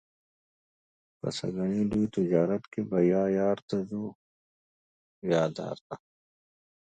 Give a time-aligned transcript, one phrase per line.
[1.19, 4.05] په سږني لوی تجارت کې به یا یار ته څو
[5.31, 5.95] یا دار ته.